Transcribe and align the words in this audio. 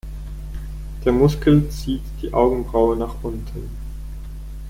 Der 1.05 1.11
Muskel 1.11 1.69
zieht 1.69 2.01
die 2.23 2.33
Augenbraue 2.33 2.97
nach 2.97 3.13
unten. 3.21 3.69